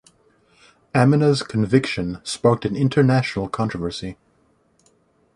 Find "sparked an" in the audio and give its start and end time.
2.23-2.75